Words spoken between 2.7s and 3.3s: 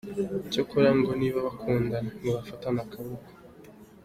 akaboko.